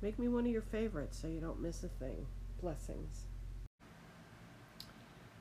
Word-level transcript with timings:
Make 0.02 0.18
me 0.18 0.28
one 0.28 0.48
of 0.48 0.52
your 0.52 0.64
favorites 0.64 1.20
so 1.22 1.28
you 1.28 1.40
don't 1.40 1.62
miss 1.62 1.84
a 1.84 1.88
thing. 1.88 2.26
Blessings. 2.60 3.26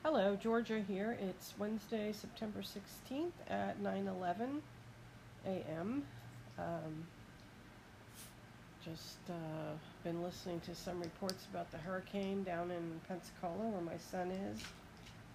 Hello, 0.04 0.36
Georgia 0.36 0.84
here. 0.86 1.16
It's 1.22 1.54
Wednesday, 1.58 2.12
September 2.12 2.60
16th 2.60 3.32
at 3.48 3.82
9:11 3.82 4.60
a.m. 5.46 6.04
Um, 6.58 7.06
just 8.84 9.16
uh, 9.30 9.72
been 10.04 10.22
listening 10.22 10.60
to 10.60 10.74
some 10.74 11.00
reports 11.00 11.46
about 11.50 11.70
the 11.70 11.78
hurricane 11.78 12.42
down 12.42 12.70
in 12.70 13.00
Pensacola, 13.08 13.70
where 13.70 13.80
my 13.80 13.96
son 13.96 14.30
is. 14.30 14.62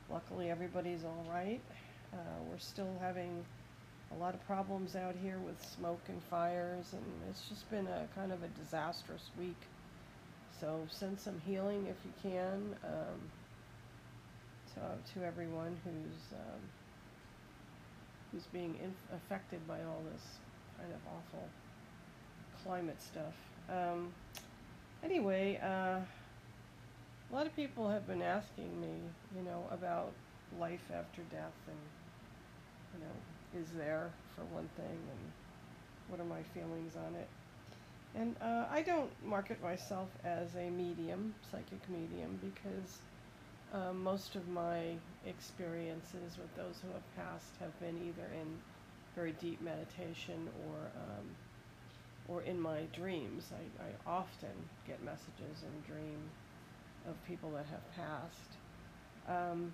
Luckily, 0.10 0.50
everybody's 0.50 1.04
all 1.04 1.26
right. 1.30 1.60
Uh, 2.14 2.18
we're 2.50 2.58
still 2.58 2.94
having 3.02 3.44
a 4.16 4.18
lot 4.18 4.34
of 4.34 4.46
problems 4.48 4.96
out 4.96 5.16
here 5.22 5.38
with 5.40 5.62
smoke 5.76 6.00
and 6.08 6.24
fires, 6.24 6.94
and 6.94 7.04
it's 7.30 7.48
just 7.50 7.70
been 7.70 7.88
a 7.88 8.08
kind 8.16 8.32
of 8.32 8.42
a 8.42 8.48
disastrous 8.50 9.30
week. 9.38 9.60
So 10.62 10.80
send 10.90 11.20
some 11.20 11.40
healing 11.46 11.88
if 11.88 11.98
you 12.06 12.32
can 12.32 12.76
um, 12.86 13.20
to, 14.74 15.20
to 15.20 15.26
everyone 15.26 15.78
who's 15.84 16.34
um, 16.34 16.62
who's 18.32 18.46
being 18.48 18.76
affected 19.14 19.66
by 19.68 19.80
all 19.84 20.02
this 20.14 20.24
kind 20.80 20.92
of 20.94 21.00
awful 21.08 21.48
climate 22.64 23.02
stuff. 23.02 23.34
Um, 23.70 24.14
anyway. 25.04 25.60
Uh, 25.62 26.00
a 27.32 27.36
lot 27.36 27.46
of 27.46 27.56
people 27.56 27.90
have 27.90 28.08
been 28.08 28.22
asking 28.22 28.80
me, 28.80 28.94
you 29.36 29.44
know, 29.44 29.64
about 29.72 30.12
life 30.60 30.92
after 30.94 31.22
death 31.32 31.58
and, 31.68 31.78
you 32.94 33.00
know, 33.06 33.62
is 33.62 33.68
there 33.78 34.10
for 34.36 34.44
one 34.56 34.70
thing 34.78 34.86
and 34.86 35.32
what 36.10 36.20
are 36.20 36.30
my 36.30 36.42
feelings 36.54 36.94
on 36.96 37.16
it. 37.16 37.28
And 38.16 38.36
uh, 38.42 38.66
I 38.72 38.82
don't 38.82 39.12
market 39.26 39.62
myself 39.62 40.08
as 40.24 40.56
a 40.56 40.70
medium, 40.70 41.34
psychic 41.52 41.82
medium, 41.90 42.40
because 42.42 43.00
uh, 43.74 43.94
most 43.94 44.36
of 44.36 44.48
my 44.50 44.96
experiences 45.28 46.38
with 46.40 46.56
those 46.56 46.76
who 46.82 46.88
have 46.94 47.16
passed 47.16 47.54
have 47.60 47.78
been 47.80 47.98
either 48.08 48.28
in 48.34 48.48
very 49.16 49.34
deep 49.42 49.62
meditation 49.62 50.48
or 50.66 50.76
um, 50.96 51.26
or 52.30 52.42
in 52.42 52.60
my 52.60 52.82
dreams. 52.96 53.44
I, 53.52 53.84
I 53.84 54.12
often 54.18 54.56
get 54.88 55.04
messages 55.04 55.64
in 55.64 55.94
dream 55.94 56.20
of 57.08 57.16
people 57.28 57.52
that 57.52 57.66
have 57.68 57.96
passed. 57.96 58.52
Um, 59.28 59.74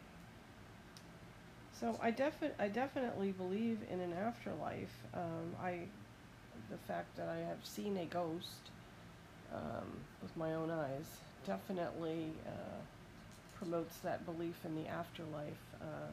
so 1.79 1.97
I, 2.01 2.11
defi- 2.11 2.55
I 2.59 2.67
definitely 2.67 3.31
believe 3.31 3.79
in 3.91 3.99
an 3.99 4.13
afterlife. 4.13 4.95
Um, 5.13 5.55
I, 5.61 5.79
the 6.69 6.77
fact 6.87 7.15
that 7.17 7.27
I 7.27 7.37
have 7.47 7.63
seen 7.63 7.97
a 7.97 8.05
ghost 8.05 8.71
um, 9.53 9.91
with 10.21 10.35
my 10.37 10.53
own 10.53 10.71
eyes 10.71 11.05
definitely 11.45 12.31
uh, 12.47 12.79
promotes 13.57 13.97
that 13.99 14.25
belief 14.25 14.55
in 14.65 14.75
the 14.75 14.87
afterlife. 14.87 15.63
Uh, 15.81 16.11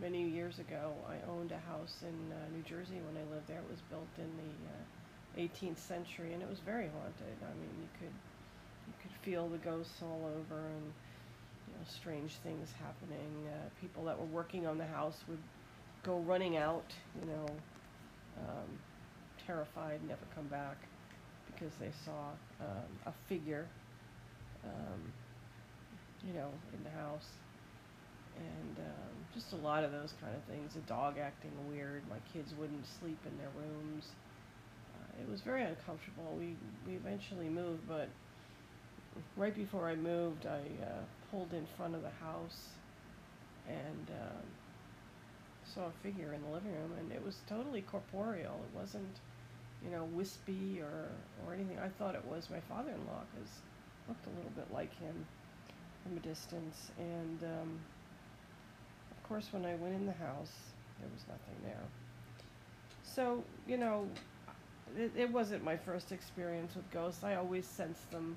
many 0.00 0.22
years 0.28 0.58
ago, 0.58 0.92
I 1.08 1.30
owned 1.30 1.52
a 1.52 1.70
house 1.70 2.02
in 2.02 2.32
uh, 2.32 2.36
New 2.56 2.62
Jersey 2.62 2.98
when 3.06 3.16
I 3.16 3.34
lived 3.34 3.46
there. 3.46 3.58
It 3.58 3.70
was 3.70 3.80
built 3.90 4.08
in 4.18 4.30
the 4.40 5.42
18th 5.42 5.72
uh, 5.72 5.76
century, 5.76 6.32
and 6.32 6.42
it 6.42 6.48
was 6.48 6.58
very 6.60 6.88
haunted. 6.88 7.36
I 7.42 7.52
mean, 7.60 7.74
you 7.80 7.88
could 7.98 8.14
you 8.90 8.96
could 9.02 9.16
feel 9.24 9.48
the 9.48 9.58
ghosts 9.58 10.02
all 10.02 10.22
over 10.26 10.60
and 10.60 10.92
you 11.66 11.74
know 11.74 11.84
strange 12.00 12.32
things 12.42 12.68
happening. 12.82 13.46
Uh, 13.46 13.68
people 13.80 14.04
that 14.04 14.18
were 14.18 14.26
working 14.26 14.66
on 14.66 14.78
the 14.78 14.86
house 14.86 15.16
would 15.28 15.38
go 16.02 16.18
running 16.20 16.56
out, 16.56 16.86
you 17.20 17.26
know, 17.26 17.46
um, 18.38 18.68
terrified, 19.46 20.00
never 20.08 20.22
come 20.34 20.46
back 20.48 20.76
because 21.46 21.72
they 21.78 21.90
saw 22.04 22.30
um, 22.60 22.90
a 23.06 23.12
figure, 23.28 23.66
um, 24.64 25.12
you 26.26 26.32
know, 26.32 26.48
in 26.74 26.82
the 26.84 26.90
house. 26.90 27.26
And 28.36 28.78
um, 28.78 29.12
just 29.34 29.52
a 29.52 29.56
lot 29.56 29.84
of 29.84 29.92
those 29.92 30.14
kind 30.20 30.34
of 30.34 30.42
things. 30.44 30.72
A 30.76 30.88
dog 30.88 31.18
acting 31.18 31.52
weird. 31.68 32.02
My 32.08 32.16
kids 32.32 32.54
wouldn't 32.58 32.86
sleep 33.00 33.18
in 33.26 33.36
their 33.36 33.50
rooms. 33.54 34.04
Uh, 34.94 35.22
it 35.22 35.30
was 35.30 35.42
very 35.42 35.62
uncomfortable. 35.62 36.34
We 36.38 36.56
we 36.86 36.94
eventually 36.94 37.48
moved, 37.48 37.86
but 37.86 38.08
right 39.36 39.54
before 39.54 39.88
I 39.88 39.96
moved, 39.96 40.46
I 40.46 40.60
uh, 40.84 41.00
pulled 41.30 41.52
in 41.52 41.66
front 41.76 41.94
of 41.94 42.02
the 42.02 42.10
house 42.24 42.68
and 43.68 44.10
um, 44.10 44.42
saw 45.64 45.86
a 45.86 45.92
figure 46.02 46.32
in 46.34 46.42
the 46.42 46.48
living 46.48 46.72
room, 46.72 46.92
and 46.98 47.12
it 47.12 47.24
was 47.24 47.36
totally 47.48 47.82
corporeal. 47.82 48.54
It 48.72 48.78
wasn't, 48.78 49.20
you 49.84 49.90
know, 49.90 50.04
wispy 50.12 50.80
or 50.80 51.08
or 51.46 51.54
anything. 51.54 51.78
I 51.78 51.88
thought 51.88 52.14
it 52.14 52.24
was 52.24 52.50
my 52.50 52.60
father-in-law 52.60 53.22
because 53.32 53.50
looked 54.08 54.26
a 54.26 54.30
little 54.30 54.52
bit 54.56 54.66
like 54.74 54.92
him 54.98 55.14
from 56.02 56.16
a 56.16 56.20
distance. 56.20 56.90
And 56.98 57.42
um, 57.44 57.78
of 59.10 59.28
course, 59.28 59.48
when 59.52 59.64
I 59.64 59.74
went 59.76 59.94
in 59.94 60.06
the 60.06 60.12
house, 60.12 60.52
there 61.00 61.08
was 61.14 61.24
nothing 61.28 61.56
there. 61.64 61.84
So 63.04 63.44
you 63.68 63.76
know, 63.76 64.08
it, 64.98 65.12
it 65.16 65.32
wasn't 65.32 65.62
my 65.64 65.76
first 65.76 66.10
experience 66.10 66.74
with 66.74 66.90
ghosts. 66.90 67.22
I 67.22 67.36
always 67.36 67.66
sensed 67.66 68.10
them 68.10 68.36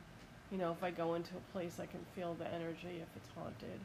you 0.54 0.60
know, 0.60 0.72
if 0.72 0.84
I 0.84 0.92
go 0.92 1.16
into 1.16 1.32
a 1.36 1.52
place, 1.52 1.80
I 1.82 1.88
can 1.88 2.00
feel 2.16 2.36
the 2.36 2.46
energy 2.54 3.02
if 3.02 3.10
it's 3.16 3.30
haunted. 3.36 3.80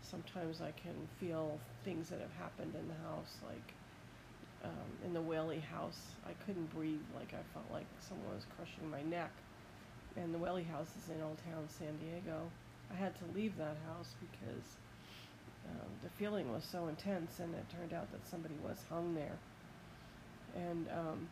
Sometimes 0.00 0.62
I 0.62 0.72
can 0.72 0.96
feel 1.20 1.60
things 1.84 2.08
that 2.08 2.20
have 2.20 2.32
happened 2.40 2.72
in 2.74 2.88
the 2.88 2.96
house, 3.06 3.36
like 3.44 3.74
um, 4.64 4.88
in 5.04 5.12
the 5.12 5.20
Whaley 5.20 5.60
house. 5.60 6.00
I 6.26 6.32
couldn't 6.46 6.72
breathe, 6.74 7.04
like 7.14 7.34
I 7.34 7.44
felt 7.52 7.68
like 7.70 7.84
someone 8.08 8.34
was 8.34 8.46
crushing 8.56 8.90
my 8.90 9.02
neck. 9.02 9.30
And 10.16 10.32
the 10.32 10.38
Whaley 10.38 10.62
house 10.62 10.88
is 11.04 11.10
in 11.14 11.20
Old 11.22 11.36
Town 11.52 11.68
San 11.68 11.92
Diego. 12.00 12.48
I 12.90 12.96
had 12.96 13.12
to 13.18 13.38
leave 13.38 13.58
that 13.58 13.76
house 13.92 14.14
because 14.16 14.64
um, 15.68 15.90
the 16.02 16.08
feeling 16.16 16.50
was 16.50 16.64
so 16.64 16.86
intense, 16.88 17.40
and 17.40 17.54
it 17.54 17.66
turned 17.76 17.92
out 17.92 18.10
that 18.12 18.24
somebody 18.30 18.54
was 18.64 18.78
hung 18.88 19.14
there. 19.14 19.36
And 20.54 20.88
um, 20.96 21.28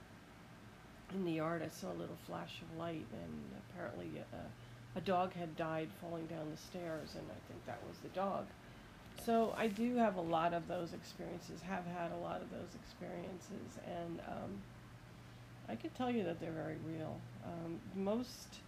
in 1.14 1.24
the 1.24 1.32
yard, 1.32 1.62
I 1.64 1.68
saw 1.72 1.88
a 1.88 1.96
little 1.96 2.18
flash 2.26 2.60
of 2.60 2.78
light, 2.78 3.06
and 3.16 3.32
apparently. 3.72 4.20
Uh, 4.30 4.44
a 4.96 5.00
dog 5.00 5.32
had 5.34 5.56
died 5.56 5.88
falling 6.00 6.26
down 6.26 6.50
the 6.50 6.56
stairs, 6.56 7.10
and 7.14 7.24
I 7.28 7.40
think 7.48 7.64
that 7.66 7.80
was 7.88 7.98
the 7.98 8.08
dog. 8.08 8.46
So 9.24 9.54
I 9.56 9.68
do 9.68 9.96
have 9.96 10.16
a 10.16 10.20
lot 10.20 10.52
of 10.52 10.68
those 10.68 10.92
experiences, 10.92 11.60
have 11.62 11.86
had 11.86 12.12
a 12.12 12.16
lot 12.16 12.42
of 12.42 12.50
those 12.50 12.74
experiences, 12.74 13.78
and 13.86 14.20
um, 14.28 14.60
I 15.68 15.76
can 15.76 15.90
tell 15.90 16.10
you 16.10 16.24
that 16.24 16.40
they're 16.40 16.52
very 16.52 16.76
real. 16.86 17.20
Um, 17.44 17.80
most 17.94 18.60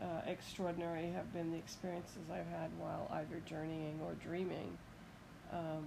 uh, 0.00 0.20
extraordinary 0.26 1.10
have 1.10 1.32
been 1.32 1.52
the 1.52 1.58
experiences 1.58 2.22
I've 2.30 2.46
had 2.46 2.70
while 2.78 3.08
either 3.12 3.40
journeying 3.46 4.00
or 4.04 4.14
dreaming. 4.14 4.76
Um, 5.52 5.84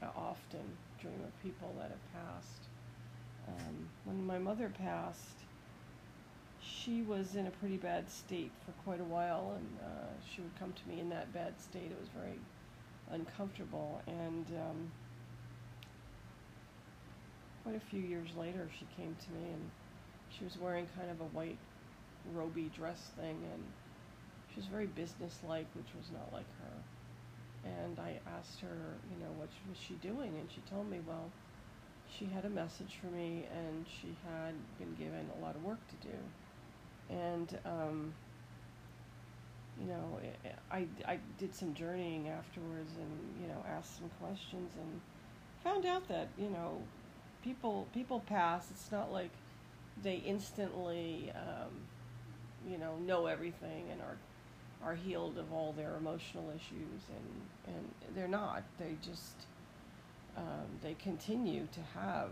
I 0.00 0.06
often 0.16 0.64
dream 1.00 1.20
of 1.24 1.42
people 1.42 1.74
that 1.78 1.90
have 1.90 2.12
passed. 2.12 2.68
Um, 3.48 3.88
when 4.04 4.24
my 4.26 4.38
mother 4.38 4.72
passed, 4.78 5.41
she 6.62 7.02
was 7.02 7.34
in 7.34 7.46
a 7.46 7.50
pretty 7.50 7.76
bad 7.76 8.10
state 8.10 8.50
for 8.64 8.72
quite 8.84 9.00
a 9.00 9.04
while, 9.04 9.54
and 9.56 9.68
uh, 9.82 10.10
she 10.30 10.40
would 10.40 10.58
come 10.58 10.72
to 10.72 10.88
me 10.88 11.00
in 11.00 11.08
that 11.10 11.32
bad 11.32 11.54
state. 11.60 11.90
It 11.90 11.98
was 11.98 12.08
very 12.16 12.38
uncomfortable, 13.10 14.00
and 14.06 14.46
um, 14.56 14.92
quite 17.62 17.76
a 17.76 17.80
few 17.90 18.00
years 18.00 18.28
later, 18.36 18.68
she 18.78 18.86
came 18.96 19.14
to 19.14 19.30
me, 19.32 19.52
and 19.52 19.70
she 20.30 20.44
was 20.44 20.56
wearing 20.58 20.86
kind 20.96 21.10
of 21.10 21.20
a 21.20 21.30
white 21.36 21.58
roby 22.34 22.70
dress 22.76 23.10
thing, 23.16 23.38
and 23.52 23.62
she 24.54 24.60
was 24.60 24.66
very 24.66 24.86
businesslike, 24.86 25.66
which 25.74 25.90
was 25.96 26.10
not 26.12 26.32
like 26.32 26.50
her. 26.62 26.74
And 27.84 27.98
I 27.98 28.18
asked 28.38 28.60
her, 28.60 28.76
you 29.10 29.22
know, 29.22 29.30
what 29.38 29.48
was 29.68 29.78
she 29.78 29.94
doing, 29.94 30.34
and 30.38 30.48
she 30.50 30.62
told 30.70 30.90
me, 30.90 30.98
well, 31.06 31.30
she 32.10 32.26
had 32.26 32.44
a 32.44 32.50
message 32.50 32.98
for 33.00 33.06
me, 33.06 33.46
and 33.50 33.86
she 33.86 34.14
had 34.26 34.54
been 34.78 34.94
given 34.98 35.30
a 35.38 35.44
lot 35.44 35.54
of 35.54 35.64
work 35.64 35.78
to 35.88 36.08
do 36.08 36.14
and 37.10 37.58
um, 37.64 38.12
you 39.80 39.86
know, 39.86 40.20
I, 40.70 40.86
I 41.06 41.18
did 41.38 41.54
some 41.54 41.74
journeying 41.74 42.28
afterwards 42.28 42.92
and, 42.96 43.42
you 43.42 43.48
know, 43.48 43.64
asked 43.68 43.98
some 43.98 44.10
questions 44.20 44.70
and 44.78 45.00
found 45.64 45.86
out 45.86 46.08
that, 46.08 46.28
you 46.38 46.50
know, 46.50 46.82
people 47.42 47.86
people 47.92 48.20
pass. 48.20 48.70
It's 48.70 48.92
not 48.92 49.12
like 49.12 49.30
they 50.02 50.16
instantly, 50.16 51.32
um, 51.34 51.70
you 52.70 52.78
know, 52.78 52.96
know 53.06 53.26
everything 53.26 53.84
and 53.90 54.00
are 54.00 54.16
are 54.88 54.94
healed 54.94 55.38
of 55.38 55.52
all 55.52 55.72
their 55.72 55.96
emotional 55.96 56.50
issues, 56.50 57.02
and 57.08 57.74
and 57.74 58.16
they're 58.16 58.28
not. 58.28 58.62
They 58.78 58.96
just 59.02 59.46
um, 60.36 60.66
they 60.82 60.94
continue 60.94 61.66
to 61.72 61.80
have 61.98 62.30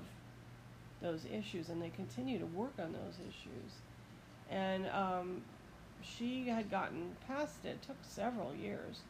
those 1.01 1.25
issues, 1.33 1.69
and 1.69 1.81
they 1.81 1.91
continue 1.91 2.39
to 2.39 2.47
work 2.47 2.75
on 2.79 2.93
those 2.93 3.17
issues. 3.21 3.73
And 4.51 4.89
um, 4.89 5.43
she 6.03 6.49
had 6.49 6.71
gotten 6.71 7.17
past 7.27 7.65
it. 7.65 7.69
it 7.69 7.83
took 7.83 7.97
several 8.03 8.55
years, 8.55 9.01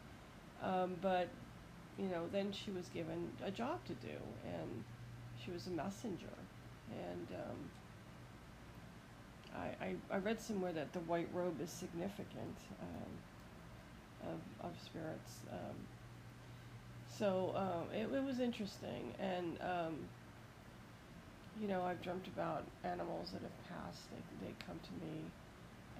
um, 0.62 0.96
but 1.00 1.28
you 1.98 2.08
know, 2.08 2.24
then 2.32 2.52
she 2.52 2.70
was 2.70 2.86
given 2.94 3.28
a 3.44 3.50
job 3.50 3.84
to 3.86 3.92
do, 3.94 4.16
and 4.44 4.84
she 5.44 5.50
was 5.50 5.66
a 5.66 5.70
messenger, 5.70 6.32
and 6.90 7.26
um, 7.34 7.56
I, 9.54 9.84
I, 9.84 9.94
I 10.10 10.18
read 10.18 10.40
somewhere 10.40 10.72
that 10.72 10.92
the 10.92 11.00
white 11.00 11.28
robe 11.34 11.60
is 11.62 11.70
significant 11.70 12.56
um, 12.80 14.30
of, 14.32 14.66
of 14.66 14.72
spirits. 14.82 15.40
Um, 15.52 15.76
so 17.18 17.52
uh, 17.56 17.94
it, 17.94 18.08
it 18.14 18.24
was 18.24 18.40
interesting, 18.40 19.12
and 19.18 19.58
um, 19.60 19.96
you 21.60 21.68
know, 21.68 21.82
I've 21.82 22.02
dreamt 22.02 22.26
about 22.26 22.64
animals 22.84 23.32
that 23.32 23.42
have 23.42 23.68
passed. 23.68 24.00
They, 24.10 24.46
they 24.46 24.54
come 24.66 24.80
to 24.82 25.04
me 25.04 25.20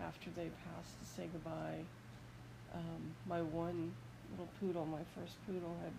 after 0.02 0.30
they 0.34 0.48
pass 0.64 0.86
to 0.98 1.04
say 1.04 1.28
goodbye. 1.30 1.84
Um, 2.74 3.14
my 3.28 3.42
one 3.42 3.92
little 4.30 4.48
poodle, 4.60 4.86
my 4.86 5.02
first 5.14 5.34
poodle, 5.46 5.76
had 5.82 5.92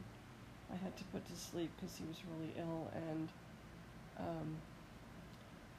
I 0.74 0.84
had 0.84 0.96
to 0.98 1.04
put 1.06 1.28
to 1.28 1.36
sleep 1.36 1.70
because 1.76 1.96
he 1.98 2.06
was 2.06 2.18
really 2.34 2.54
ill, 2.58 2.90
and 2.96 3.28
um, 4.20 4.58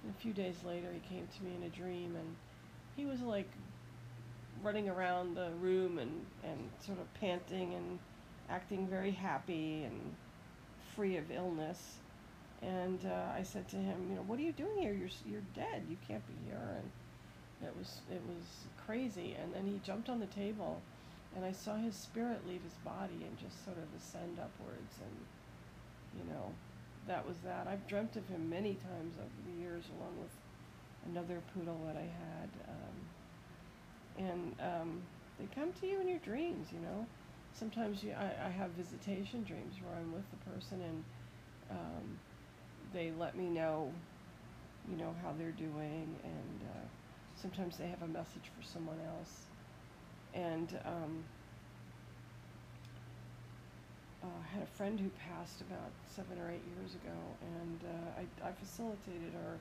a 0.09 0.23
few 0.23 0.33
days 0.33 0.57
later 0.67 0.89
he 0.93 1.01
came 1.15 1.27
to 1.39 1.45
me 1.45 1.53
in 1.57 1.63
a 1.65 1.71
dream, 1.71 2.15
and 2.15 2.37
he 2.97 3.07
was 3.07 3.21
like 3.23 3.49
running 4.63 4.89
around 4.89 5.35
the 5.35 5.49
room 5.61 5.99
and 5.99 6.25
and 6.45 6.71
sort 6.85 6.99
of 7.01 7.13
panting 7.15 7.75
and 7.75 7.99
acting 8.49 8.87
very 8.87 9.13
happy 9.13 9.83
and 9.85 10.15
free 10.95 11.17
of 11.17 11.31
illness. 11.31 11.97
And 12.63 13.05
uh, 13.05 13.37
I 13.37 13.43
said 13.43 13.69
to 13.71 13.77
him, 13.77 14.07
you 14.09 14.15
know, 14.15 14.23
what 14.23 14.39
are 14.39 14.43
you 14.43 14.53
doing 14.53 14.79
here? 14.79 14.93
You're 14.93 15.11
you're 15.27 15.43
dead. 15.55 15.83
You 15.89 15.97
can't 16.07 16.25
be 16.29 16.35
here. 16.47 16.79
And 16.79 17.69
it 17.69 17.77
was 17.77 18.01
it 18.11 18.23
was 18.29 18.47
crazy. 18.87 19.35
And 19.41 19.53
then 19.53 19.67
he 19.67 19.81
jumped 19.85 20.09
on 20.09 20.21
the 20.21 20.27
table, 20.27 20.81
and 21.35 21.45
I 21.45 21.51
saw 21.53 21.77
his 21.77 21.97
spirit 21.97 22.47
leave 22.47 22.63
his 22.63 22.79
body 22.85 23.19
and 23.27 23.37
just 23.39 23.65
sort 23.65 23.79
of 23.79 23.85
ascend 23.99 24.39
upwards. 24.39 24.95
And 25.03 25.17
you 26.21 26.33
know, 26.33 26.53
that 27.09 27.27
was 27.27 27.39
that. 27.39 27.67
I've 27.67 27.87
dreamt 27.89 28.15
of 28.17 28.29
him 28.29 28.49
many 28.49 28.75
times 28.75 29.17
over 29.19 29.51
the 29.51 29.61
years, 29.61 29.85
along 29.99 30.15
with 30.21 30.31
another 31.11 31.41
poodle 31.55 31.81
that 31.87 31.97
I 31.97 32.07
had. 32.07 32.51
Um, 32.69 32.97
and 34.19 34.55
um, 34.61 35.03
they 35.41 35.49
come 35.53 35.73
to 35.81 35.87
you 35.87 36.01
in 36.01 36.07
your 36.07 36.21
dreams. 36.21 36.69
You 36.73 36.79
know, 36.79 37.07
sometimes 37.55 38.05
you, 38.05 38.13
I, 38.13 38.47
I 38.47 38.51
have 38.51 38.71
visitation 38.71 39.43
dreams 39.43 39.75
where 39.83 39.99
I'm 39.99 40.13
with 40.13 40.31
the 40.31 40.51
person 40.51 40.81
and. 40.81 41.05
Um, 41.71 42.19
they 42.93 43.13
let 43.19 43.37
me 43.37 43.49
know, 43.49 43.91
you 44.91 44.97
know, 44.97 45.15
how 45.23 45.33
they're 45.39 45.53
doing, 45.53 46.15
and 46.25 46.61
uh, 46.63 46.87
sometimes 47.41 47.77
they 47.77 47.89
have 47.89 48.03
a 48.03 48.09
message 48.09 48.51
for 48.57 48.65
someone 48.65 48.99
else. 49.19 49.47
And 50.35 50.79
um, 50.85 51.25
uh, 54.23 54.27
I 54.27 54.55
had 54.55 54.63
a 54.63 54.77
friend 54.77 54.99
who 54.99 55.11
passed 55.11 55.61
about 55.61 55.91
seven 56.15 56.39
or 56.39 56.51
eight 56.51 56.65
years 56.77 56.95
ago, 56.95 57.17
and 57.59 57.81
uh, 57.85 58.21
I, 58.45 58.49
I 58.49 58.53
facilitated 58.53 59.33
her 59.35 59.59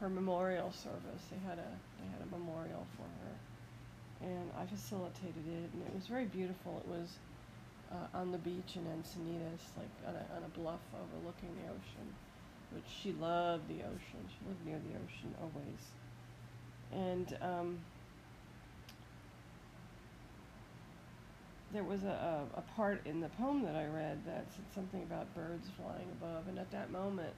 her 0.00 0.08
memorial 0.08 0.72
service. 0.72 1.22
They 1.30 1.38
had 1.48 1.58
a 1.58 1.70
they 2.00 2.08
had 2.10 2.22
a 2.22 2.30
memorial 2.30 2.86
for 2.96 3.06
her, 3.24 4.28
and 4.28 4.50
I 4.58 4.66
facilitated 4.66 5.46
it, 5.46 5.70
and 5.72 5.82
it 5.86 5.94
was 5.94 6.06
very 6.06 6.26
beautiful. 6.26 6.82
It 6.84 6.90
was 6.90 7.18
uh, 7.92 8.18
on 8.18 8.32
the 8.32 8.38
beach 8.38 8.76
in 8.76 8.84
Encinitas, 8.84 9.62
like 9.76 9.92
on 10.08 10.14
a, 10.14 10.36
on 10.36 10.42
a 10.44 10.58
bluff 10.58 10.80
overlooking 10.94 11.54
the 11.62 11.70
ocean 11.70 12.08
which 12.74 12.84
she 13.02 13.12
loved 13.20 13.68
the 13.68 13.82
ocean. 13.82 14.20
She 14.28 14.48
lived 14.48 14.66
near 14.66 14.78
the 14.78 14.96
ocean 14.96 15.34
always. 15.40 15.82
And 16.92 17.36
um, 17.42 17.78
there 21.72 21.84
was 21.84 22.04
a, 22.04 22.46
a, 22.56 22.58
a 22.58 22.62
part 22.76 23.04
in 23.06 23.20
the 23.20 23.28
poem 23.30 23.62
that 23.62 23.74
I 23.74 23.86
read 23.86 24.24
that 24.26 24.46
said 24.54 24.64
something 24.74 25.02
about 25.02 25.34
birds 25.34 25.68
flying 25.76 26.08
above. 26.20 26.48
And 26.48 26.58
at 26.58 26.70
that 26.70 26.90
moment, 26.90 27.32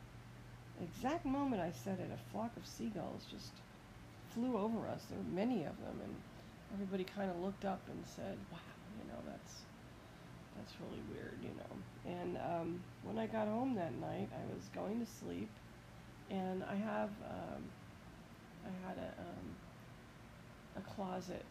exact 0.83 1.25
moment 1.25 1.63
I 1.63 1.73
said 1.73 1.99
it, 2.01 2.11
a 2.13 2.33
flock 2.33 2.57
of 2.57 2.67
seagulls 2.67 3.27
just 3.31 3.53
flew 4.35 4.57
over 4.59 4.87
us. 4.89 5.05
There 5.09 5.19
were 5.19 5.35
many 5.35 5.65
of 5.65 5.77
them, 5.81 6.01
and 6.05 6.15
everybody 6.75 7.05
kind 7.05 7.31
of 7.31 7.41
looked 7.41 7.65
up 7.65 7.81
and 7.89 8.05
said, 8.05 8.37
"Wow, 8.53 8.59
you 9.01 9.09
know, 9.09 9.19
that's 9.27 9.63
that's 10.67 10.81
really 10.81 11.03
weird, 11.13 11.39
you 11.43 11.51
know." 11.51 12.21
And 12.21 12.37
um, 12.39 12.81
when 13.05 13.19
I 13.19 13.27
got 13.27 13.47
home 13.47 13.75
that 13.77 13.99
night, 14.01 14.29
I 14.33 14.55
was 14.55 14.65
going 14.75 15.01
to 15.01 15.07
sleep, 15.07 15.51
and 16.31 16.63
I 16.65 16.75
have 16.75 17.11
um, 17.25 17.63
I 18.65 18.89
had 18.89 18.99
a 18.99 19.21
um, 19.21 19.47
a 20.77 20.95
closet 20.95 21.45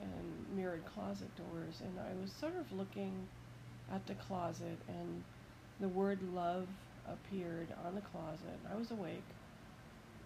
and 0.00 0.56
mirrored 0.56 0.84
closet 0.94 1.28
doors, 1.36 1.80
and 1.80 1.98
I 1.98 2.20
was 2.20 2.32
sort 2.32 2.54
of 2.58 2.70
looking 2.76 3.12
at 3.92 4.06
the 4.06 4.14
closet, 4.14 4.78
and 4.88 5.22
the 5.80 5.88
word 5.88 6.18
love 6.34 6.66
appeared 7.06 7.68
on 7.86 7.94
the 7.94 8.00
closet. 8.00 8.58
I 8.72 8.76
was 8.76 8.90
awake, 8.90 9.24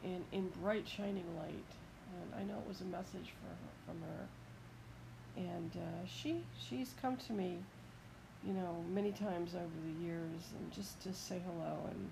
in 0.05 0.23
in 0.33 0.49
bright 0.63 0.87
shining 0.89 1.27
light, 1.37 1.71
and 2.13 2.41
I 2.41 2.45
know 2.45 2.59
it 2.61 2.69
was 2.69 2.81
a 2.81 2.85
message 2.85 3.33
for 3.41 3.49
her, 3.49 3.71
from 3.87 4.01
her. 4.03 4.29
And 5.37 5.71
uh, 5.75 6.07
she 6.07 6.45
she's 6.57 6.95
come 7.03 7.17
to 7.17 7.33
me 7.33 7.59
you 8.47 8.53
know, 8.53 8.85
many 8.93 9.13
times 9.13 9.55
over 9.55 9.65
the 9.87 10.05
years 10.05 10.53
and 10.59 10.73
just 10.73 11.03
to 11.03 11.13
say 11.13 11.41
hello 11.47 11.89
and 11.91 12.11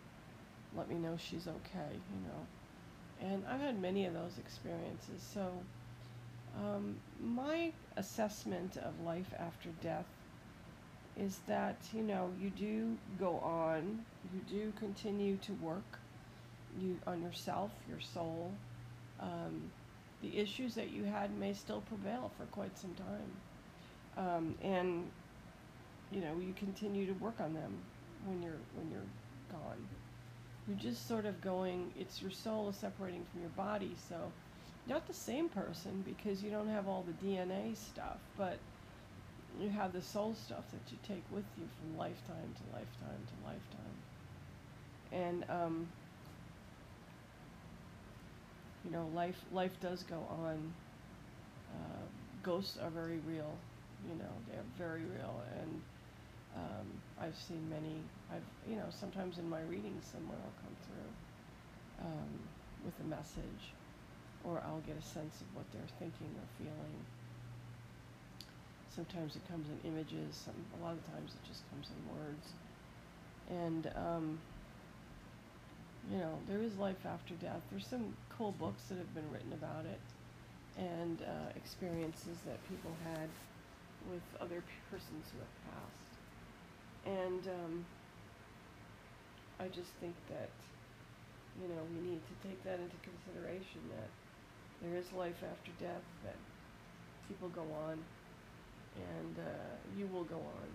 let 0.77 0.89
me 0.89 0.95
know 0.95 1.17
she's 1.17 1.47
okay, 1.47 1.93
you 1.93 2.29
know. 2.29 2.47
And 3.31 3.45
I've 3.49 3.61
had 3.61 3.81
many 3.81 4.07
of 4.07 4.15
those 4.15 4.39
experiences. 4.39 5.23
So, 5.33 5.51
um, 6.59 6.97
my 7.21 7.73
assessment 7.97 8.77
of 8.79 9.05
life 9.05 9.33
after 9.39 9.69
death 9.83 10.07
is 11.19 11.39
that, 11.47 11.77
you 11.93 12.03
know, 12.03 12.31
you 12.41 12.51
do 12.51 12.97
go 13.19 13.39
on, 13.39 14.01
you 14.35 14.41
do 14.49 14.73
continue 14.79 15.37
to 15.37 15.53
work 15.55 15.99
you 16.81 16.97
on 17.07 17.23
yourself, 17.23 17.71
your 17.89 18.01
soul. 18.01 18.53
Um, 19.21 19.71
the 20.23 20.39
issues 20.39 20.75
that 20.75 20.91
you 20.91 21.05
had 21.05 21.37
may 21.39 21.53
still 21.53 21.81
prevail 21.81 22.31
for 22.37 22.45
quite 22.47 22.77
some 22.79 22.95
time. 22.95 23.31
Um, 24.17 24.55
and 24.63 25.11
you 26.13 26.21
know 26.21 26.35
you 26.41 26.53
continue 26.55 27.07
to 27.07 27.13
work 27.15 27.41
on 27.41 27.55
them 27.55 27.73
when 28.27 28.43
you're 28.43 28.61
when 28.75 28.91
you're 28.91 29.01
gone. 29.51 29.89
You're 30.69 30.79
just 30.79 31.09
sort 31.09 31.27
of 31.27 31.41
going 31.41 31.93
it's 31.99 32.23
your 32.23 32.31
soul 32.31 32.69
is 32.69 32.77
separating 32.77 33.25
from 33.33 33.41
your 33.41 33.51
body 33.51 33.97
so 34.09 34.17
not 34.87 35.07
the 35.07 35.15
same 35.15 35.49
person 35.49 36.05
because 36.07 36.43
you 36.43 36.51
don't 36.51 36.69
have 36.69 36.89
all 36.89 37.05
the 37.07 37.27
dna 37.27 37.77
stuff 37.77 38.19
but 38.37 38.59
you 39.61 39.69
have 39.69 39.93
the 39.93 40.01
soul 40.01 40.35
stuff 40.35 40.65
that 40.73 40.91
you 40.91 40.99
take 41.07 41.23
with 41.31 41.45
you 41.59 41.65
from 41.79 41.99
lifetime 41.99 42.55
to 42.57 42.77
lifetime 42.77 43.21
to 43.27 43.47
lifetime. 43.47 43.97
And 45.13 45.45
um, 45.51 45.87
you 48.85 48.91
know 48.91 49.07
life 49.15 49.41
life 49.53 49.79
does 49.81 50.03
go 50.03 50.25
on. 50.43 50.73
Uh, 51.75 52.03
ghosts 52.43 52.79
are 52.83 52.91
very 52.91 53.19
real 53.29 53.53
you 54.09 54.19
know 54.19 54.33
they're 54.49 54.65
very 54.77 55.03
real 55.03 55.41
and 55.61 55.81
um, 56.57 56.87
I've 57.21 57.37
seen 57.37 57.63
many. 57.71 57.97
I've 58.31 58.45
you 58.69 58.77
know 58.77 58.89
sometimes 58.91 59.39
in 59.39 59.49
my 59.49 59.61
readings 59.63 60.05
someone 60.13 60.37
will 60.37 60.59
come 60.61 60.77
through 60.85 62.07
um, 62.07 62.33
with 62.85 62.95
a 63.01 63.09
message, 63.09 63.73
or 64.45 64.61
I'll 64.67 64.83
get 64.87 64.97
a 64.97 65.03
sense 65.03 65.41
of 65.41 65.49
what 65.57 65.65
they're 65.73 65.93
thinking 65.99 66.29
or 66.37 66.47
feeling. 66.59 66.97
Sometimes 68.95 69.37
it 69.37 69.43
comes 69.49 69.67
in 69.69 69.91
images. 69.91 70.37
Some 70.45 70.55
a 70.81 70.85
lot 70.85 70.93
of 70.93 71.05
times 71.15 71.33
it 71.33 71.49
just 71.49 71.63
comes 71.71 71.89
in 71.89 72.01
words, 72.13 72.47
and 73.49 73.89
um, 73.97 74.39
you 76.11 76.19
know 76.19 76.37
there 76.49 76.61
is 76.61 76.77
life 76.77 77.07
after 77.07 77.35
death. 77.41 77.63
There's 77.71 77.87
some 77.87 78.13
cool 78.37 78.53
books 78.61 78.83
that 78.91 78.99
have 78.99 79.15
been 79.15 79.31
written 79.33 79.53
about 79.55 79.87
it, 79.87 80.01
and 80.77 81.23
uh, 81.23 81.57
experiences 81.57 82.37
that 82.45 82.61
people 82.69 82.93
had 83.05 83.29
with 84.11 84.23
other 84.41 84.63
persons 84.91 85.25
who 85.33 85.39
have 85.39 85.55
passed. 85.73 86.02
And 87.43 87.55
um, 87.55 87.85
I 89.59 89.67
just 89.69 89.91
think 90.01 90.15
that, 90.29 90.49
you 91.61 91.69
know, 91.69 91.83
we 91.95 92.11
need 92.11 92.21
to 92.23 92.49
take 92.49 92.63
that 92.65 92.79
into 92.79 92.95
consideration 93.03 93.81
that 93.97 94.11
there 94.83 94.99
is 94.99 95.07
life 95.13 95.43
after 95.43 95.71
death, 95.83 96.03
that 96.25 96.37
people 97.29 97.49
go 97.49 97.63
on, 97.89 97.99
and 98.95 99.39
uh, 99.39 99.99
you 99.99 100.07
will 100.13 100.25
go 100.25 100.37
on. 100.37 100.69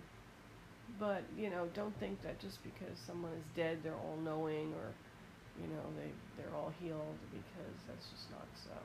But, 1.00 1.24
you 1.38 1.50
know, 1.50 1.68
don't 1.74 1.98
think 2.00 2.22
that 2.24 2.40
just 2.40 2.64
because 2.64 2.98
someone 3.06 3.32
is 3.34 3.48
dead, 3.56 3.80
they're 3.84 3.94
all 3.94 4.18
knowing 4.24 4.74
or, 4.74 4.92
you 5.62 5.68
know, 5.68 5.84
they, 5.96 6.12
they're 6.36 6.56
all 6.56 6.72
healed 6.82 7.18
because 7.32 7.78
that's 7.88 8.08
just 8.10 8.32
not 8.32 8.48
so. 8.56 8.76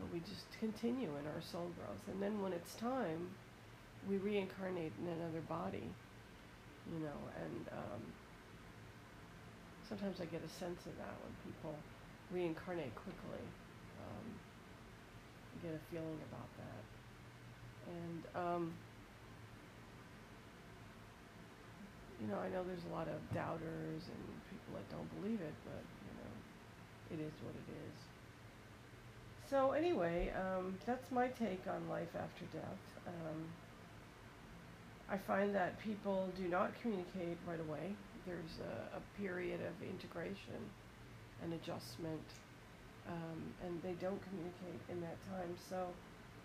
But 0.00 0.12
we 0.12 0.20
just 0.20 0.44
continue 0.60 1.08
in 1.08 1.26
our 1.34 1.40
soul 1.40 1.70
growth. 1.78 2.02
And 2.12 2.20
then 2.22 2.42
when 2.42 2.52
it's 2.52 2.74
time, 2.74 3.28
we 4.08 4.16
reincarnate 4.16 4.92
in 5.00 5.08
another 5.08 5.40
body, 5.48 5.84
you 6.92 7.00
know, 7.00 7.18
and 7.42 7.68
um, 7.72 8.02
sometimes 9.88 10.20
I 10.20 10.26
get 10.26 10.42
a 10.44 10.52
sense 10.58 10.86
of 10.86 10.94
that 10.98 11.14
when 11.22 11.32
people 11.46 11.74
reincarnate 12.30 12.94
quickly. 12.94 13.42
Um, 14.02 14.26
I 15.54 15.66
get 15.66 15.74
a 15.74 15.82
feeling 15.90 16.18
about 16.30 16.50
that. 16.58 16.82
And, 17.86 18.22
um, 18.34 18.72
you 22.20 22.26
know, 22.26 22.38
I 22.38 22.48
know 22.50 22.62
there's 22.66 22.84
a 22.90 22.94
lot 22.94 23.06
of 23.08 23.18
doubters 23.34 24.02
and 24.10 24.22
people 24.50 24.74
that 24.74 24.88
don't 24.90 25.08
believe 25.20 25.40
it, 25.40 25.54
but, 25.64 25.82
you 26.02 26.12
know, 26.18 26.32
it 27.14 27.20
is 27.22 27.34
what 27.42 27.54
it 27.54 27.68
is. 27.70 27.96
So 29.50 29.72
anyway, 29.72 30.32
um, 30.34 30.74
that's 30.86 31.10
my 31.12 31.28
take 31.28 31.62
on 31.70 31.88
life 31.88 32.10
after 32.18 32.44
death. 32.52 32.82
Um, 33.06 33.46
I 35.08 35.16
find 35.18 35.54
that 35.54 35.78
people 35.78 36.28
do 36.36 36.48
not 36.48 36.72
communicate 36.82 37.38
right 37.46 37.60
away. 37.60 37.94
There's 38.26 38.58
a, 38.58 38.98
a 38.98 39.02
period 39.22 39.60
of 39.62 39.74
integration 39.86 40.58
and 41.42 41.52
adjustment, 41.54 42.26
um, 43.06 43.38
and 43.64 43.78
they 43.82 43.94
don't 44.02 44.18
communicate 44.26 44.82
in 44.90 45.00
that 45.02 45.14
time. 45.30 45.54
So 45.70 45.86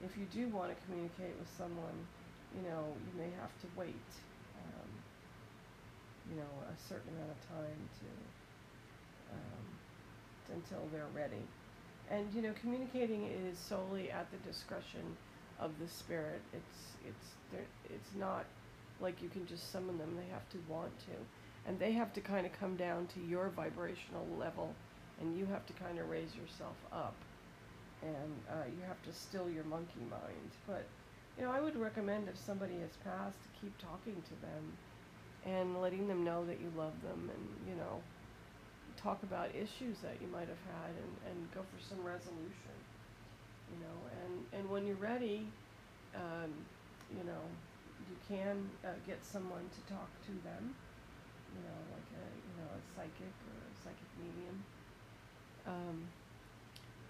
if 0.05 0.13
you 0.17 0.25
do 0.29 0.47
want 0.53 0.69
to 0.69 0.77
communicate 0.85 1.33
with 1.39 1.49
someone, 1.57 1.97
you 2.53 2.61
know, 2.69 2.85
you 2.85 3.13
may 3.17 3.31
have 3.41 3.49
to 3.65 3.67
wait, 3.73 4.05
um, 4.61 4.89
you 6.29 6.37
know, 6.37 6.51
a 6.69 6.77
certain 6.85 7.09
amount 7.17 7.33
of 7.33 7.41
time 7.49 7.81
to 7.97 8.07
um, 9.33 9.65
until 10.53 10.85
they're 10.93 11.09
ready. 11.17 11.41
And 12.11 12.27
you 12.35 12.41
know, 12.41 12.53
communicating 12.61 13.25
is 13.25 13.57
solely 13.57 14.11
at 14.11 14.29
the 14.29 14.37
discretion 14.45 15.17
of 15.61 15.71
the 15.79 15.87
spirit. 15.87 16.41
It's 16.53 16.81
it's 17.07 17.27
it's 17.85 18.15
not 18.17 18.45
like 18.99 19.21
you 19.21 19.29
can 19.29 19.45
just 19.45 19.71
summon 19.71 19.97
them. 19.97 20.17
They 20.17 20.31
have 20.31 20.47
to 20.49 20.57
want 20.67 20.97
to, 20.99 21.15
and 21.67 21.79
they 21.79 21.91
have 21.93 22.13
to 22.13 22.21
kind 22.21 22.45
of 22.45 22.51
come 22.59 22.75
down 22.75 23.07
to 23.07 23.19
your 23.21 23.49
vibrational 23.49 24.27
level, 24.37 24.73
and 25.21 25.37
you 25.37 25.45
have 25.45 25.65
to 25.67 25.73
kind 25.73 25.99
of 25.99 26.09
raise 26.09 26.35
yourself 26.35 26.75
up, 26.91 27.15
and 28.01 28.33
uh, 28.49 28.65
you 28.65 28.81
have 28.87 29.01
to 29.03 29.13
still 29.13 29.49
your 29.49 29.63
monkey 29.65 30.01
mind. 30.09 30.51
But 30.67 30.85
you 31.37 31.45
know, 31.45 31.51
I 31.51 31.61
would 31.61 31.77
recommend 31.77 32.27
if 32.27 32.37
somebody 32.37 32.75
has 32.81 32.91
passed 33.03 33.37
to 33.43 33.49
keep 33.61 33.77
talking 33.77 34.21
to 34.21 34.35
them, 34.41 34.63
and 35.45 35.81
letting 35.81 36.07
them 36.07 36.23
know 36.23 36.45
that 36.45 36.59
you 36.59 36.71
love 36.75 36.93
them, 37.03 37.29
and 37.29 37.69
you 37.69 37.75
know 37.75 38.01
talk 38.97 39.23
about 39.23 39.49
issues 39.55 39.97
that 40.03 40.15
you 40.21 40.27
might 40.31 40.47
have 40.47 40.63
had 40.77 40.93
and, 40.93 41.13
and 41.31 41.51
go 41.55 41.61
for 41.61 41.81
some 41.81 42.03
resolution. 42.05 42.75
You 43.71 43.79
know, 43.79 43.97
and, 44.23 44.33
and 44.59 44.69
when 44.69 44.85
you're 44.85 44.99
ready, 44.99 45.47
um, 46.15 46.51
you 47.09 47.23
know, 47.23 47.43
you 48.09 48.15
can 48.27 48.69
uh, 48.83 48.89
get 49.07 49.23
someone 49.23 49.63
to 49.71 49.81
talk 49.93 50.09
to 50.27 50.33
them. 50.43 50.75
You 51.55 51.61
know, 51.63 51.79
like 51.91 52.09
a 52.15 52.25
you 52.47 52.53
know 52.59 52.69
a 52.71 52.81
psychic 52.95 53.35
or 53.47 53.55
a 53.59 53.73
psychic 53.83 54.11
medium. 54.19 54.63
Um, 55.67 56.07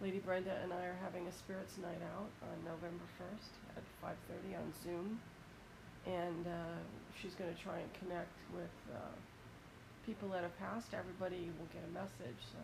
Lady 0.01 0.19
Brenda 0.19 0.57
and 0.63 0.73
I 0.73 0.85
are 0.85 0.97
having 1.03 1.27
a 1.27 1.31
spirits 1.31 1.77
night 1.77 2.01
out 2.01 2.29
on 2.41 2.57
November 2.65 3.05
first 3.17 3.51
at 3.77 3.83
five 4.01 4.17
thirty 4.29 4.55
on 4.55 4.73
Zoom, 4.83 5.19
and 6.05 6.47
uh, 6.47 6.77
she's 7.21 7.35
going 7.35 7.53
to 7.53 7.59
try 7.61 7.77
and 7.79 7.89
connect 7.93 8.33
with. 8.53 8.73
Uh, 8.93 9.13
people 10.05 10.29
that 10.29 10.41
have 10.43 10.57
passed, 10.57 10.93
everybody 10.93 11.51
will 11.59 11.69
get 11.73 11.83
a 11.85 11.93
message. 11.93 12.41
So 12.51 12.59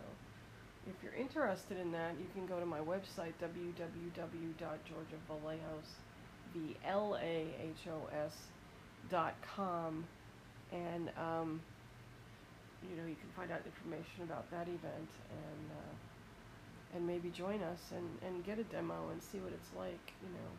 if 0.88 0.94
you're 1.02 1.14
interested 1.14 1.78
in 1.78 1.92
that, 1.92 2.14
you 2.18 2.26
can 2.34 2.46
go 2.46 2.58
to 2.58 2.66
my 2.66 2.80
website, 2.80 3.34
www.georgiavlahos, 3.42 5.88
V-L-A-H-O-S 6.54 8.32
dot 9.10 9.34
com, 9.56 10.04
and 10.72 11.10
um, 11.16 11.60
you 12.82 12.96
know 12.96 13.06
you 13.06 13.16
can 13.16 13.30
find 13.36 13.52
out 13.52 13.60
information 13.64 14.22
about 14.22 14.50
that 14.50 14.68
event 14.68 15.10
and 15.30 15.70
uh, 15.70 15.94
and 16.94 17.06
maybe 17.06 17.28
join 17.28 17.62
us 17.62 17.92
and, 17.94 18.18
and 18.26 18.44
get 18.44 18.58
a 18.58 18.64
demo 18.64 19.10
and 19.12 19.22
see 19.22 19.38
what 19.38 19.52
it's 19.52 19.70
like, 19.76 20.12
you 20.22 20.30
know, 20.32 20.50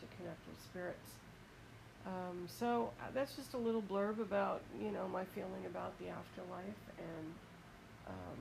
to 0.00 0.06
connect 0.16 0.46
with 0.46 0.60
spirits. 0.62 1.10
Um, 2.06 2.46
so 2.46 2.92
uh, 3.00 3.06
that's 3.14 3.34
just 3.34 3.54
a 3.54 3.58
little 3.58 3.80
blurb 3.80 4.20
about 4.20 4.60
you 4.78 4.90
know 4.90 5.08
my 5.08 5.24
feeling 5.34 5.64
about 5.66 5.98
the 5.98 6.08
afterlife, 6.08 6.82
and 6.98 7.32
um, 8.06 8.38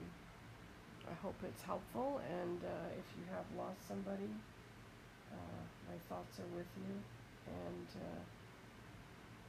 I 1.10 1.14
hope 1.22 1.36
it's 1.44 1.64
helpful. 1.64 2.22
And 2.32 2.60
uh, 2.64 3.00
if 3.00 3.06
you 3.18 3.26
have 3.34 3.46
lost 3.58 3.88
somebody, 3.88 4.32
uh, 5.32 5.64
my 5.90 5.98
thoughts 6.10 6.40
are 6.40 6.56
with 6.56 6.72
you, 6.78 6.94
and 7.48 7.88
uh, 7.98 8.22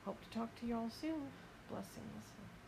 hope 0.05 0.19
to 0.21 0.39
talk 0.39 0.49
to 0.61 0.67
you 0.67 0.77
all 0.77 0.91
soon. 1.01 1.23
Blessings. 1.71 2.64